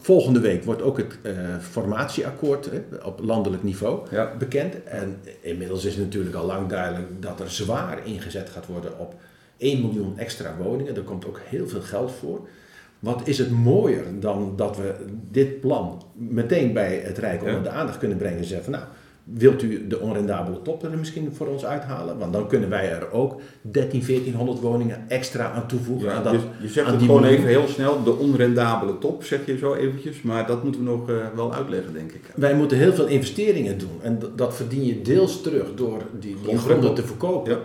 [0.00, 1.32] Volgende week wordt ook het eh,
[1.70, 2.70] formatieakkoord
[3.04, 4.32] op landelijk niveau Ja.
[4.38, 4.84] bekend.
[4.84, 9.14] En inmiddels is natuurlijk al lang duidelijk dat er zwaar ingezet gaat worden op
[9.56, 10.94] 1 miljoen extra woningen.
[10.94, 12.40] Daar komt ook heel veel geld voor.
[12.98, 14.94] Wat is het mooier dan dat we
[15.30, 18.84] dit plan meteen bij het Rijk onder de aandacht kunnen brengen en zeggen van nou,
[19.24, 22.18] wilt u de onrendabele top er misschien voor ons uithalen?
[22.18, 26.08] Want dan kunnen wij er ook 13, 1400 woningen extra aan toevoegen.
[26.08, 28.02] Ja, aan dat, je, je zegt het gewoon even heel snel.
[28.02, 30.22] De onrendabele top zeg je zo eventjes.
[30.22, 32.22] Maar dat moeten we nog eh, wel uitleggen, denk ik.
[32.34, 33.98] Wij moeten heel veel investeringen doen.
[34.02, 37.52] En dat verdien je deels terug door die, die gronden te verkopen.
[37.52, 37.58] Ja.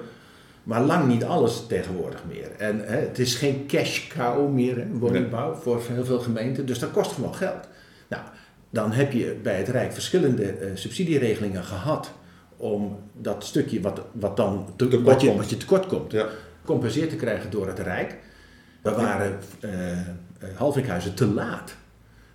[0.63, 2.51] Maar lang niet alles tegenwoordig meer.
[2.57, 6.65] En hè, het is geen cash cow meer, hè, woningbouw, voor heel veel gemeenten.
[6.65, 7.67] Dus dat kost gewoon geld.
[8.07, 8.23] Nou,
[8.69, 12.11] dan heb je bij het Rijk verschillende eh, subsidieregelingen gehad
[12.57, 16.27] om dat stukje wat, wat dan te, Tekort wat, je, wat je tekort komt, Ja.
[16.65, 18.17] compenseerd te krijgen door het Rijk.
[18.81, 19.99] We waren eh
[20.43, 21.75] eh, Halvikhuizen te laat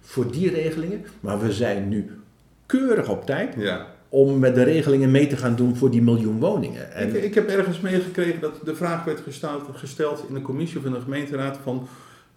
[0.01, 2.21] voor die regelingen, maar we zijn nu
[2.67, 3.87] keurig op tijd Ja.
[4.09, 6.93] Om met de regelingen mee te gaan doen voor die miljoen woningen.
[6.93, 10.79] En, Ik, ik heb ergens meegekregen dat de vraag werd gesteld, gesteld in de commissie
[10.79, 11.89] of in de gemeenteraad van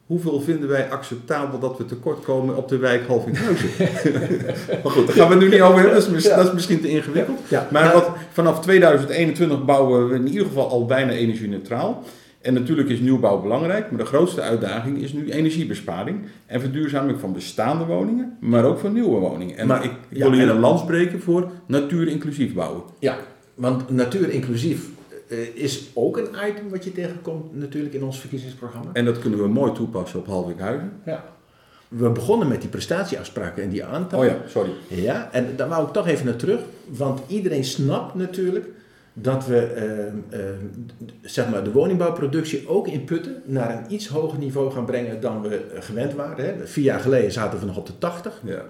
[0.06, 3.70] hoeveel vinden wij acceptabel dat we tekort komen op de wijk Halvinghuizen?
[4.84, 6.36] maar goed, daar gaan we nu niet over hebben, dat is, Ja.
[6.36, 7.40] dat is misschien te ingewikkeld.
[7.48, 12.04] Ja, Maar wat, vanaf 2021 bouwen we in ieder geval al bijna energie-neutraal.
[12.42, 17.34] En natuurlijk is nieuwbouw belangrijk, maar de grootste uitdaging is nu energiebesparing en verduurzaming van
[17.34, 19.58] bestaande woningen, maar ook van nieuwe woningen.
[19.58, 22.82] En Maar- ik, ja, wil hier en- een lans breken voor natuur-inclusief bouwen.
[23.00, 23.18] Ja,
[23.56, 24.90] want natuur inclusief
[25.28, 28.90] eh, is ook een item wat je tegenkomt natuurlijk in ons verkiezingsprogramma.
[28.94, 30.92] En dat kunnen we mooi toepassen op Halvikhuizen.
[31.06, 31.24] Ja.
[31.88, 34.20] We begonnen met die prestatieafspraken en die aantal.
[34.20, 34.70] Oh ja, sorry.
[34.88, 38.68] Ja, en daar wou ik toch even naar terug, want iedereen snapt natuurlijk
[39.14, 40.56] dat we eh, eh,
[41.22, 45.42] zeg maar de woningbouwproductie ook in Putten naar een iets hoger niveau gaan brengen dan
[45.42, 46.46] we eh, gewend waren.
[46.46, 46.68] Hè.
[46.68, 48.42] Vier jaar geleden zaten we nog op de 80.
[48.44, 48.64] Ja.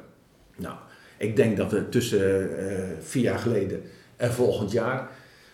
[0.58, 0.76] Nou,
[1.18, 3.82] ik denk dat we tussen eh, vier jaar geleden
[4.16, 5.10] en volgend jaar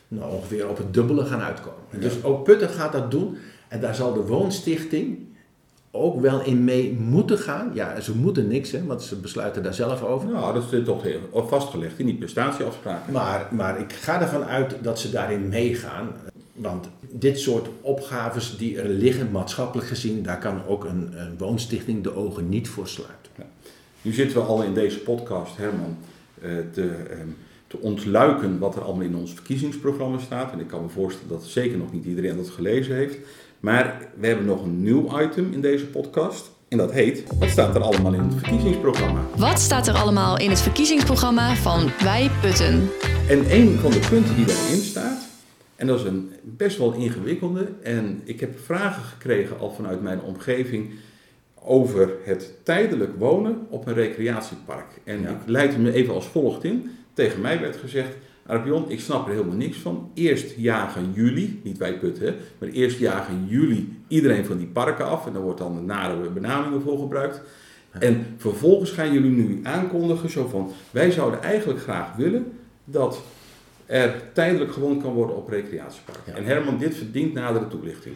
[0.08, 2.00] nou, ongeveer op het dubbele gaan uitkomen.
[2.00, 5.27] Dus ook Putten gaat dat doen en daar zal de woonstichting
[5.98, 7.72] ook wel in mee moeten gaan.
[7.74, 10.30] Ja, ze moeten niks, hè, want ze besluiten daar zelf over.
[10.30, 13.14] Nou, dat is toch heel vastgelegd in die prestatieafspraken.
[13.14, 16.08] Maar, maar ik ga ervan uit dat ze daarin meegaan.
[16.54, 22.04] Want dit soort opgaves die er liggen, maatschappelijk gezien, daar kan ook een, een woonstichting
[22.04, 23.32] de ogen niet voor sluiten.
[24.02, 25.98] Nu zitten we al in deze podcast, Herman,
[26.42, 27.28] eh, te, ehm,
[27.68, 30.52] te ontluiken wat er allemaal in ons verkiezingsprogramma staat.
[30.52, 33.18] En ik kan me voorstellen dat zeker nog niet iedereen dat gelezen heeft.
[33.60, 36.52] Maar we hebben nog een nieuw item in deze podcast.
[36.68, 39.22] En dat heet, wat staat er allemaal in het verkiezingsprogramma?
[39.38, 42.90] Wat staat er allemaal in het verkiezingsprogramma van Wij Putten?
[43.30, 45.28] En een van de punten die daarin staat,
[45.76, 50.22] en dat is een best wel ingewikkelde, en ik heb vragen gekregen al vanuit mijn
[50.22, 50.90] omgeving
[51.64, 54.88] over het tijdelijk wonen op een recreatiepark.
[55.04, 55.30] En Ja.
[55.30, 56.92] ik leid me even als volgt in.
[57.14, 58.16] Tegen mij werd gezegd,
[58.48, 60.12] Arpion, ik snap er helemaal niks van.
[60.14, 65.06] Eerst jagen jullie, niet wij putten, hè, maar eerst jagen jullie iedereen van die parken
[65.06, 65.26] af.
[65.26, 67.42] En daar wordt dan de nare benamingen voor gebruikt.
[67.92, 72.52] En vervolgens gaan jullie nu aankondigen zo van, wij zouden eigenlijk graag willen
[72.84, 73.22] dat
[73.86, 76.32] er tijdelijk gewoond kan worden op recreatieparken.
[76.32, 76.38] Ja.
[76.38, 78.16] En Herman, dit verdient nadere toelichting.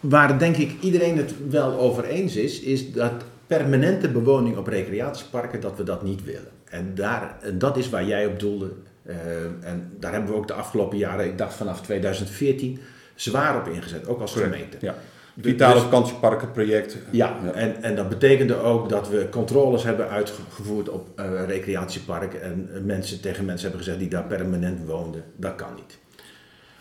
[0.00, 5.60] Waar denk ik iedereen het wel over eens is, is dat permanente bewoning op recreatieparken,
[5.60, 6.50] dat we dat niet willen.
[6.64, 8.72] En, daar, en dat is waar jij op doelde.
[9.02, 9.16] Eh,
[9.60, 12.78] en daar hebben we ook de afgelopen jaren, ik dacht vanaf 2014,
[13.14, 14.52] zwaar op ingezet, ook als Correct.
[14.54, 14.76] gemeente.
[14.80, 14.94] Ja.
[15.34, 16.96] Dus- Vitale vakantieparkenproject.
[17.10, 22.68] Ja, En, en dat betekende ook dat we controles hebben uitgevoerd op eh, recreatieparken en
[22.84, 25.24] mensen tegen mensen hebben gezegd die daar permanent woonden.
[25.36, 25.98] Dat kan niet.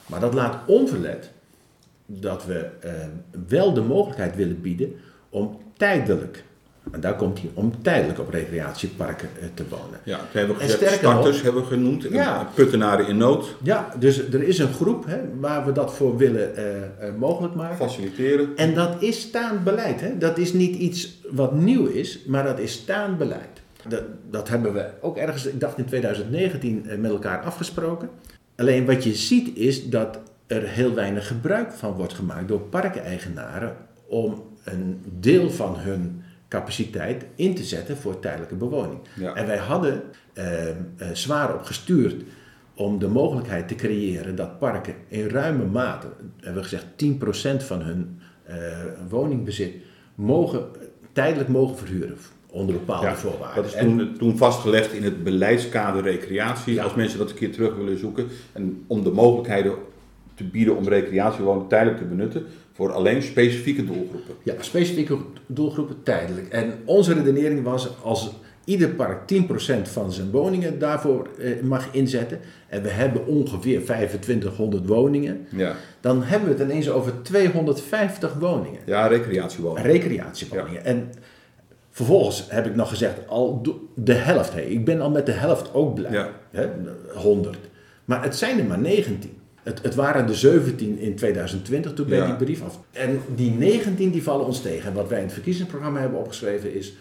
[0.06, 1.32] Maar dat laat onverlet
[2.06, 2.92] dat we eh,
[3.48, 4.96] wel de mogelijkheid willen bieden
[5.30, 6.44] om tijdelijk,
[6.92, 10.00] en daar komt hij, om tijdelijk op recreatieparken eh, te wonen.
[10.04, 12.48] Ja, hebben we En gezegd, nog- starters hebben we genoemd, Ja.
[12.54, 16.56] puttenaren in nood, Ja, dus er is een groep hè, waar we dat voor willen
[16.56, 17.78] eh, eh, mogelijk maken.
[17.78, 18.50] faciliteren.
[18.56, 20.02] En dat is staand beleid.
[20.02, 20.18] Hè?
[20.18, 23.62] Dat is niet iets wat nieuw is, maar dat is staand beleid.
[23.88, 28.10] Dat, dat hebben we ook ergens, ik dacht in 2019, eh, met elkaar afgesproken.
[28.56, 33.76] Alleen wat je ziet is dat er heel weinig gebruik van wordt gemaakt door parkeigenaren
[34.08, 39.00] om een deel van hun capaciteit in te zetten voor tijdelijke bewoning.
[39.14, 39.34] Ja.
[39.34, 40.76] En wij hadden eh, eh,
[41.14, 42.24] zwaar op gestuurd
[42.74, 46.86] om de mogelijkheid te creëren dat parken in ruime mate, hebben we gezegd
[47.64, 48.56] 10% van hun eh,
[49.10, 49.74] woningbezit,
[50.16, 50.66] mogen,
[51.12, 52.18] tijdelijk mogen verhuren
[52.50, 53.64] onder bepaalde Ja, voorwaarden.
[53.64, 56.74] Dat is En- toen, toen vastgelegd in het beleidskader recreatie.
[56.74, 56.84] Ja.
[56.84, 58.28] Als mensen dat een keer terug willen zoeken.
[58.52, 59.74] En om de mogelijkheden
[60.36, 62.46] te bieden om recreatiewoningen tijdelijk te benutten.
[62.82, 64.36] Voor alleen specifieke doelgroepen.
[64.44, 66.48] Ja, specifieke doelgroepen tijdelijk.
[66.48, 68.32] En onze redenering was als
[68.64, 69.46] ieder park 10%
[69.82, 72.40] van zijn woningen daarvoor eh, mag inzetten.
[72.68, 75.48] En we hebben ongeveer 2500 woningen.
[75.50, 78.80] Ja, Dan hebben we het ineens over 250 woningen.
[78.86, 79.92] ja recreatiewoningen.
[79.92, 80.86] Recreatiewoningen.
[80.86, 81.10] En
[81.90, 83.62] vervolgens heb ik nog gezegd, al
[83.96, 84.54] de helft.
[84.54, 86.12] Hey, ik ben al met de helft ook blij.
[86.12, 86.30] Ja.
[86.52, 86.68] Hè,
[87.14, 87.58] 100.
[88.06, 89.40] Maar het zijn er maar 19.
[89.64, 92.26] Het, het waren de 17 in 2020, toen ben Ja.
[92.26, 92.80] die brief af.
[92.92, 94.90] En die 19 die vallen ons tegen.
[94.90, 96.94] En wat wij in het verkiezingsprogramma hebben opgeschreven is...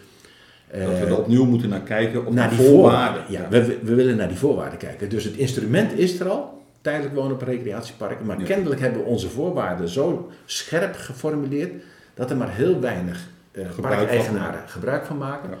[0.71, 2.25] dat we eh, er opnieuw moeten naar kijken.
[2.25, 3.23] Op naar de die voorwaarden.
[3.25, 3.59] voorwaarden.
[3.59, 5.09] Ja, we, we willen naar die voorwaarden kijken.
[5.09, 8.25] Dus het instrument is er al, tijdelijk wonen op recreatieparken.
[8.25, 8.45] Maar Ja.
[8.45, 14.61] kennelijk hebben we onze voorwaarden zo scherp geformuleerd dat er maar heel weinig eh parkeigenaren
[14.69, 15.49] gebruik van maken.
[15.49, 15.57] Ja.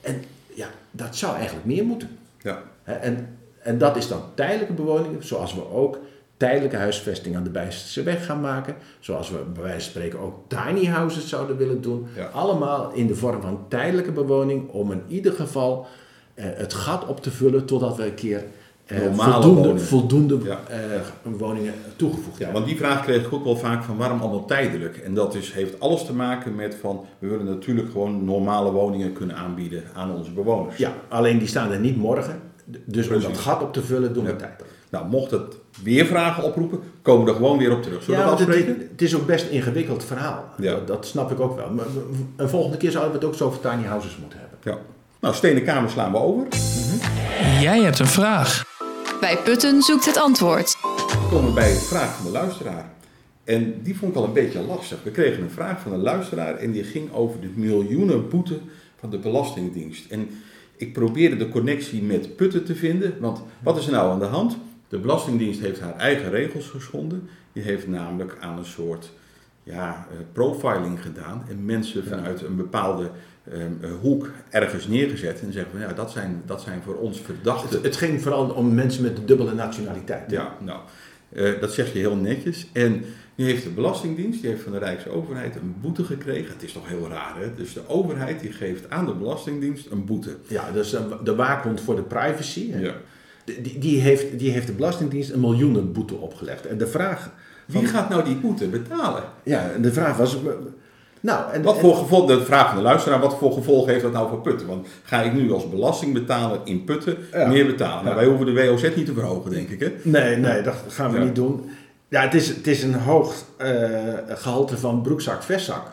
[0.00, 0.22] En
[0.54, 2.08] ja, dat zou eigenlijk meer moeten.
[2.42, 2.62] Ja.
[2.84, 3.28] En
[3.62, 5.98] En dat is dan tijdelijke bewoning, zoals we ook
[6.40, 8.74] tijdelijke huisvesting aan de Bijsterse weg gaan maken.
[9.00, 12.06] Zoals we bij wijze van spreken ook tiny houses zouden willen doen.
[12.16, 12.24] Ja.
[12.24, 15.86] Allemaal in de vorm van tijdelijke bewoning om in ieder geval
[16.34, 18.44] eh, het gat op te vullen totdat we een keer
[18.86, 19.80] eh, voldoende, woningen.
[19.80, 20.60] voldoende Ja.
[20.68, 22.54] eh, woningen toegevoegd Ja, hebben.
[22.62, 24.96] want die vraag kreeg ik ook wel vaak van waarom allemaal tijdelijk?
[24.96, 29.12] En dat is, heeft alles te maken met van we willen natuurlijk gewoon normale woningen
[29.12, 30.76] kunnen aanbieden aan onze bewoners.
[30.76, 32.40] Ja, alleen die staan er niet morgen.
[32.84, 33.38] Dus om dat Precies.
[33.42, 34.70] gat op te vullen doen we tijdelijk.
[34.90, 38.02] Nou, mocht het weer vragen oproepen, komen we er gewoon weer op terug.
[38.02, 38.46] Zullen we Ja, dat
[38.90, 40.44] het, is ook best een ingewikkeld verhaal.
[40.58, 40.72] Ja.
[40.72, 41.70] Dat, dat snap ik ook wel.
[41.70, 41.86] Maar
[42.36, 44.58] een volgende keer zouden we het ook zo over tiny houses moeten hebben.
[44.62, 44.78] Ja.
[45.20, 46.46] Nou, stenen kamer slaan we over.
[47.60, 48.64] Jij hebt een vraag.
[49.20, 50.76] Bij Putten zoekt het antwoord.
[51.08, 52.90] Dan komen we bij de vraag van de luisteraar.
[53.44, 54.98] En die vond ik al een beetje lastig.
[55.02, 58.58] We kregen een vraag van een luisteraar en die ging over de miljoenen boete
[59.00, 60.10] van de Belastingdienst.
[60.10, 60.28] En
[60.76, 64.24] ik probeerde de connectie met Putten te vinden, want wat is er nou aan de
[64.24, 64.56] hand?
[64.90, 67.28] De Belastingdienst heeft haar eigen regels geschonden.
[67.52, 69.12] Die heeft namelijk aan een soort
[69.62, 73.10] ja, eh, profiling gedaan en mensen vanuit een bepaalde
[73.50, 77.20] ehm, eh, hoek ergens neergezet en zeggen van ja, dat zijn, dat zijn voor ons
[77.20, 77.76] verdachten.
[77.76, 80.30] Het, het ging vooral om mensen met de dubbele nationaliteit.
[80.30, 80.80] Ja, nou,
[81.28, 82.66] eh, dat zeg je heel netjes.
[82.72, 86.52] En nu heeft de Belastingdienst, die heeft van de Rijksoverheid een boete gekregen.
[86.52, 87.54] Het is toch heel raar, hè?
[87.54, 90.36] Dus de overheid die geeft aan de Belastingdienst een boete.
[90.46, 92.70] Ja, dus de waakhond voor de privacy.
[92.70, 92.78] hè.
[92.78, 92.94] Ja.
[93.62, 96.66] Die, die, heeft, die heeft de Belastingdienst een miljoenenboete opgelegd.
[96.66, 97.30] En de vraag,
[97.66, 99.22] Wie gaat nou die boete betalen?
[99.42, 100.36] ja, de vraag was...
[101.22, 104.02] Nou, en, Wat en- voor gevolg, de vraag van de luisteraar, wat voor gevolg heeft
[104.02, 104.66] dat nou voor Putten?
[104.66, 107.46] Want ga ik nu als belastingbetaler in Putten Ja.
[107.48, 108.04] meer betalen?
[108.04, 109.92] Nou, wij hoeven de WOZ niet te verhogen, denk ik, hè?
[110.02, 111.24] Nee, nee, dat gaan we Ja.
[111.24, 111.70] niet doen.
[112.08, 113.68] Ja, het is, het is een hoog eh,
[114.28, 115.86] gehalte van broekzak, vestzak.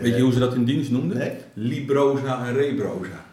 [0.00, 1.18] Weet je hoe ze dat in dienst noemden?
[1.18, 1.32] Nee.
[1.52, 3.24] Librosa en rebrosa.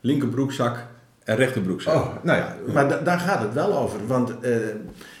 [0.00, 0.86] Linkerbroekzak
[1.28, 1.94] en rechterbroekzak.
[1.94, 4.06] Oh, nou ja, maar da- daar gaat het wel over.
[4.06, 4.56] Want eh,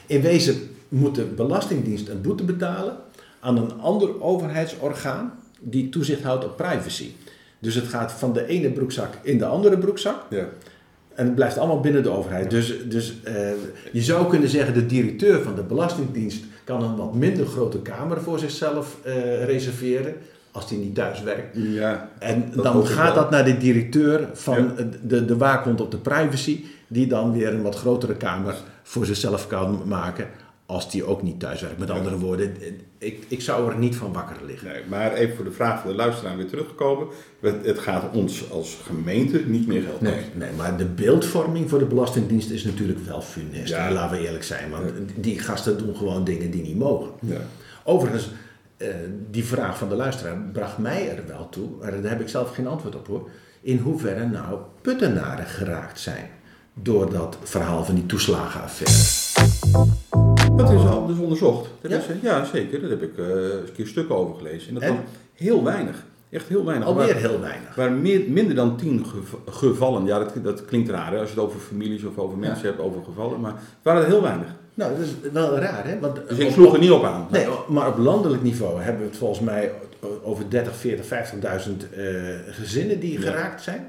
[0.06, 0.56] in wezen
[0.88, 2.96] moet de Belastingdienst een boete betalen
[3.40, 7.10] aan een ander overheidsorgaan die toezicht houdt op privacy.
[7.58, 10.22] Dus het gaat van de ene broekzak in de andere broekzak.
[10.30, 10.44] Ja.
[11.14, 12.50] En het blijft allemaal binnen de overheid.
[12.50, 13.34] Dus, dus eh,
[13.92, 18.20] je zou kunnen zeggen, de directeur van de Belastingdienst kan een wat minder grote kamer
[18.22, 20.14] voor zichzelf eh, reserveren
[20.52, 21.56] als hij niet thuis werkt.
[21.56, 22.08] ja.
[22.18, 24.84] En dan gaat dat naar de directeur van Ja.
[25.02, 29.46] de, de waakhond op de privacy, die dan weer een wat grotere kamer voor zichzelf
[29.46, 30.26] kan maken
[30.66, 31.78] als die ook niet thuis werkt.
[31.78, 32.54] Met andere woorden,
[32.98, 34.68] ik, ik zou er niet van wakker liggen.
[34.68, 37.06] Nee, maar even voor de vraag van de luisteraar weer teruggekomen.
[37.40, 41.84] Het, gaat ons als gemeente niet meer geld Nee, nee, maar de beeldvorming voor de
[41.84, 43.68] Belastingdienst is natuurlijk wel funest.
[43.68, 43.90] Ja.
[43.92, 44.82] Laten we eerlijk zijn, want
[45.16, 47.08] die gasten doen gewoon dingen die niet mogen.
[47.20, 47.40] Ja.
[47.84, 48.30] Overigens,
[48.78, 48.88] eh,
[49.30, 52.54] die vraag van de luisteraar bracht mij er wel toe, maar daar heb ik zelf
[52.54, 53.28] geen antwoord op hoor,
[53.60, 56.30] in hoeverre nou puttenaren geraakt zijn
[56.74, 59.16] door dat verhaal van die toeslagenaffaire.
[60.56, 61.68] Dat is al dus onderzocht.
[61.80, 61.96] Dat Ja?
[61.98, 62.80] Is, eh, ja, zeker.
[62.80, 64.68] Daar heb ik eh, een keer stukken over gelezen.
[64.68, 64.88] En dat En?
[64.90, 64.98] was
[65.34, 66.04] heel weinig.
[66.30, 66.86] Echt heel weinig.
[66.88, 67.74] Alweer Waar- heel weinig.
[67.74, 70.04] waar meer, minder dan tien gev- gevallen.
[70.04, 72.80] Ja, dat, dat klinkt raar hè, als je het over families of over mensen hebt,
[72.80, 73.40] over gevallen.
[73.40, 74.48] Maar het waren er heel weinig.
[74.78, 77.26] Nou, dat is wel raar hè, want Dus ik sloeg er niet op aan.
[77.30, 79.70] Nee, maar op landelijk niveau hebben we het volgens mij
[80.22, 81.10] over 30, 40, 50.000
[81.96, 82.04] eh,
[82.50, 83.20] gezinnen die Ja.
[83.30, 83.86] geraakt zijn.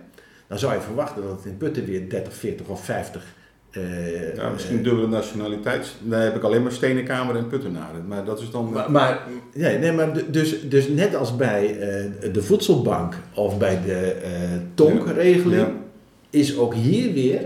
[0.48, 3.24] Dan zou je verwachten dat het in Putten weer 30, 40 of 50.
[3.72, 5.88] eh, Ja, misschien eh, dubbele nationaliteit.
[6.02, 8.08] Dan heb ik alleen maar Stenenkamer en Puttenaren.
[8.08, 8.70] Maar dat is dan...
[8.72, 9.20] maar, maar,
[9.54, 14.16] nee, nee, maar dus, dus net als bij eh, de voedselbank of bij de
[14.74, 15.72] tonkregeling, Ja.
[16.30, 17.42] is ook hier weer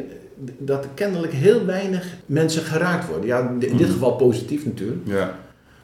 [0.57, 3.25] dat kennelijk heel weinig mensen geraakt worden.
[3.25, 3.83] Ja, in dit Mhm.
[3.91, 5.01] geval positief natuurlijk.
[5.03, 5.35] ja.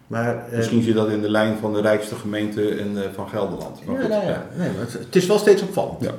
[0.08, 3.30] Maar, eh, Misschien zit dat in de lijn van de rijkste gemeente en, eh, van
[3.30, 3.86] Gelderland.
[3.86, 6.02] Maar ja, goed, nou ja, nee, maar het, het is wel steeds opvallend.
[6.02, 6.12] Ja.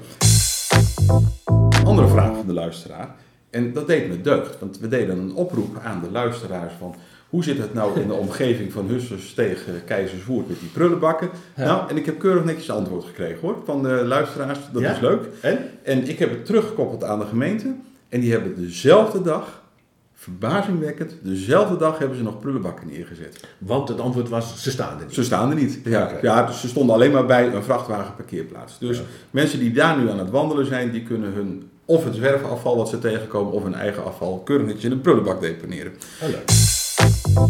[1.84, 3.14] Andere vraag van de luisteraar.
[3.50, 6.94] En dat deed me deugd, want we deden een oproep aan de luisteraars van...
[7.28, 11.30] Hoe zit het nou in de omgeving van Hussers tegen Keizerswoerd met die prullenbakken?
[11.56, 11.64] Ja.
[11.64, 14.58] Nou, en ik heb keurig netjes antwoord gekregen hoor, van de luisteraars.
[14.72, 14.92] Dat Ja?
[14.92, 15.24] is leuk.
[15.40, 15.58] En?
[15.82, 17.74] En ik heb het teruggekoppeld aan de gemeente.
[18.10, 19.62] En die hebben dezelfde dag,
[20.14, 23.40] verbazingwekkend, dezelfde dag hebben ze nog prullenbakken neergezet.
[23.58, 25.14] Want het antwoord was, ze staan er niet.
[25.14, 25.80] Ze staan er niet.
[25.84, 28.78] Ja, ja dus ze stonden alleen maar bij een vrachtwagenparkeerplaats.
[28.78, 29.02] Dus Ja.
[29.30, 32.88] mensen die daar nu aan het wandelen zijn, die kunnen hun of het zwerfafval wat
[32.88, 35.92] ze tegenkomen of hun eigen afval keurig netjes in een prullenbak deponeren.
[36.22, 36.50] Oh, leuk.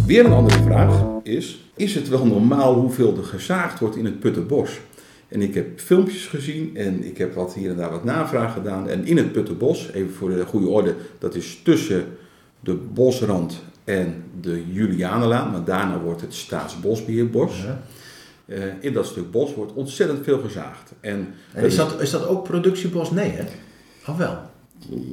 [0.06, 4.20] Weer een andere vraag is, is het wel normaal hoeveel er gezaagd wordt in het
[4.20, 4.80] Puttenbos?
[5.30, 8.88] En ik heb filmpjes gezien en ik heb wat hier en daar wat navraag gedaan.
[8.88, 12.04] En in het Puttenbos, even voor de goede orde, dat is tussen
[12.60, 15.50] de bosrand en de Julianenlaan.
[15.50, 17.62] Maar daarna wordt het Staatsbosbeheerbos.
[17.62, 17.82] Ja.
[18.46, 20.92] Eh, in dat stuk bos wordt ontzettend veel gezaagd.
[21.00, 23.10] En, En is dat, is dat ook productiebos?
[23.10, 23.44] Nee, hè?
[24.10, 24.38] Of wel?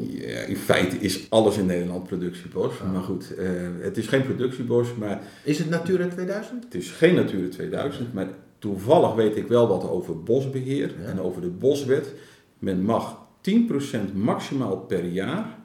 [0.10, 2.74] Ja, in feite is alles in Nederland productiebos.
[2.94, 3.50] Maar goed, eh,
[3.80, 6.64] het is geen productiebos, maar Is het Natura 2000?
[6.64, 8.14] het is geen Natura 2000.
[8.14, 8.28] Maar
[8.60, 11.06] toevallig weet ik wel wat over bosbeheer Ja.
[11.06, 12.14] en over de boswet.
[12.60, 15.58] Men mag 10% maximaal per jaar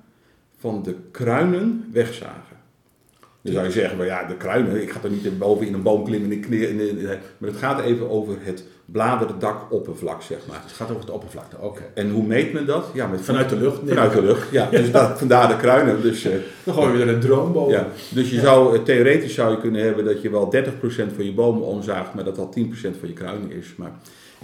[0.56, 2.56] van de kruinen wegzagen.
[3.42, 5.82] Dan zou je zeggen, maar ja, de kruinen, ik ga er niet boven in een
[5.82, 6.40] boom klimmen.
[6.40, 7.06] Kneer, in de- in-
[7.38, 10.60] maar het gaat even over het bladerdakoppervlak, zeg maar.
[10.62, 11.82] Het gaat over het oppervlakte, oké.
[11.94, 12.90] En hoe meet men dat?
[12.94, 13.82] Ja, met Vanuit de lucht?
[13.82, 13.94] Nee.
[13.94, 14.68] Vanuit de lucht, ja.
[14.70, 16.02] Dus dat, vandaar de kruinen.
[16.02, 16.32] Dus, eh,
[16.64, 17.72] Dan gooien we er een boven.
[17.72, 17.86] ja.
[18.10, 21.32] dus je zou, eh, theoretisch zou je kunnen hebben dat je wel 30% van je
[21.32, 23.74] bomen omzaagt, maar dat dat 10% van je kruinen is.
[23.76, 23.90] Maar,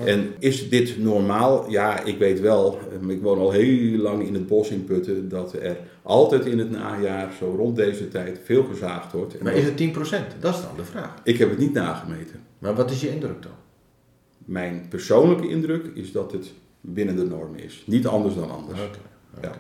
[0.05, 1.71] en is dit normaal?
[1.71, 5.29] Ja, ik weet wel, eh, ik woon al heel lang in het bos in Putten,
[5.29, 9.39] dat er altijd in het najaar, zo rond deze tijd, veel gezaagd wordt.
[9.39, 10.27] En Maar dat- is het 10%?
[10.41, 11.15] Dat is dan de vraag.
[11.25, 12.41] Ik heb het niet nagemeten.
[12.59, 13.53] Maar wat is je indruk dan?
[14.45, 17.83] Mijn persoonlijke indruk is dat het binnen de norm is.
[17.87, 18.81] Niet anders dan anders.
[18.81, 18.99] Oké.
[19.43, 19.53] Ja.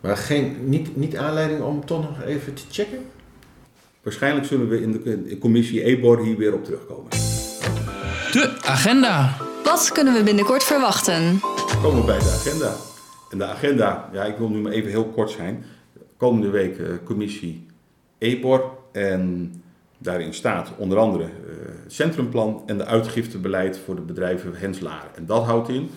[0.00, 2.98] Maar geen, niet, niet aanleiding om toch nog even te checken?
[4.02, 7.10] Waarschijnlijk zullen we in de, in de commissie EBOR hier weer op terugkomen.
[8.32, 9.36] De agenda.
[9.64, 11.40] Wat kunnen we binnenkort verwachten?
[11.82, 12.74] komen we bij de agenda.
[13.30, 15.64] En de agenda, ja, ik wil nu maar even heel kort zijn.
[16.16, 17.66] Komende week eh, commissie
[18.18, 18.70] EBOR.
[18.92, 19.52] En
[19.98, 21.30] daarin staat onder andere eh,
[21.82, 25.10] het centrumplan en de uitgiftebeleid voor de bedrijven Henslaren.
[25.16, 25.90] En dat houdt in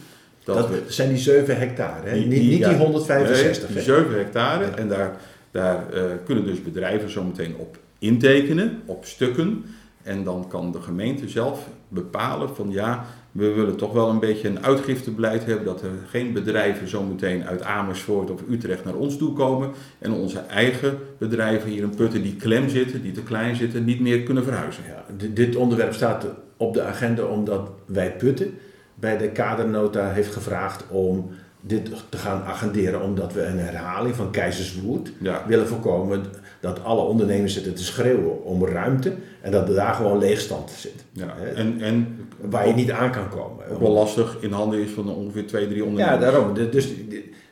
[0.43, 0.83] dat, Dat we...
[0.87, 2.13] zijn die 7 hectare, hè?
[2.13, 3.69] die- niet, niet ja, die 165.
[3.69, 3.73] nee, hè?
[3.73, 4.65] die 7 hectare.
[4.65, 5.17] En daar,
[5.51, 9.65] daar eh, kunnen dus bedrijven zometeen op intekenen, op stukken.
[10.03, 14.47] En dan kan de gemeente zelf bepalen van ja, we willen toch wel een beetje
[14.47, 15.65] een uitgiftebeleid hebben.
[15.65, 19.69] Dat er geen bedrijven zometeen uit Amersfoort of Utrecht naar ons toe komen.
[19.99, 23.99] En onze eigen bedrijven hier in Putten die klem zitten, die te klein zitten, niet
[23.99, 24.83] meer kunnen verhuizen.
[24.87, 26.25] Ja, dit onderwerp staat
[26.57, 28.53] op de agenda omdat wij Putten
[28.95, 31.29] bij de kadernota heeft gevraagd om
[31.61, 33.01] dit te gaan agenderen.
[33.01, 35.43] Omdat we een herhaling van Keizerswoerd Ja.
[35.47, 36.23] willen voorkomen.
[36.61, 41.03] Dat alle ondernemers zitten te schreeuwen om ruimte en dat er daar gewoon leegstand zit.
[41.11, 41.35] Ja.
[41.55, 43.69] En, en Waar je niet aan kan komen.
[43.71, 46.21] ook wel lastig in handen is van ongeveer twee, drie Ja, ondernemers.
[46.21, 46.53] daarom.
[46.71, 46.87] Dus,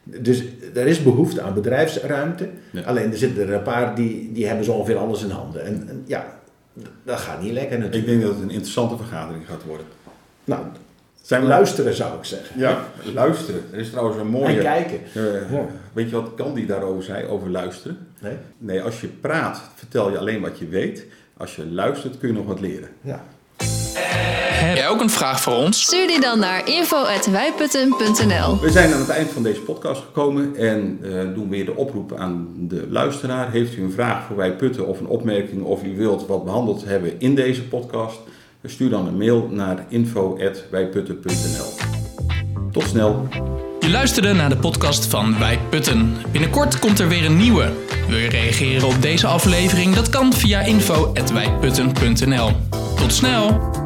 [0.04, 0.44] dus,
[0.74, 2.50] er is behoefte aan bedrijfsruimte.
[2.72, 2.82] Ja.
[2.82, 5.66] Alleen er zitten er een paar die, die hebben zo ongeveer alles in handen.
[5.66, 6.40] En, en ja,
[7.04, 8.08] dat gaat niet lekker Ik natuurlijk.
[8.12, 9.86] denk dat het een interessante vergadering gaat worden.
[10.44, 10.62] Nou,
[11.22, 12.60] Zijn luisteren zou ik zeggen.
[12.60, 13.64] Ja, luisteren.
[13.72, 14.58] Er is trouwens een mooie...
[14.58, 15.00] En kijken.
[15.14, 15.66] Ja.
[15.94, 17.98] Weet je wat Candy daarover zei, over luisteren?
[18.20, 18.38] Nee?
[18.58, 21.06] Nee, als je praat, vertel je alleen wat je weet.
[21.38, 22.90] Als je luistert, kun je nog wat leren.
[23.02, 23.24] Ja.
[24.60, 25.82] Heb jij ook een vraag voor ons?
[25.82, 31.00] Stuur die dan naar info.wijputten.nl We zijn aan het eind van deze podcast gekomen en
[31.04, 33.52] eh, doen weer de oproep aan de luisteraar.
[33.52, 36.86] Heeft u een vraag voor wij putten of een opmerking of u wilt wat behandeld
[36.86, 38.20] hebben in deze podcast?
[38.64, 41.74] Stuur dan een mail naar info.wijputten.nl
[42.72, 43.28] Tot snel!
[43.80, 46.16] Je luisterde naar de podcast van Wij Putten.
[46.32, 47.72] Binnenkort komt er weer een nieuwe.
[48.08, 49.96] Wil je reageren op deze aflevering?
[49.96, 52.52] Dat kan via info.wijputten.nl.
[52.96, 53.79] Tot snel!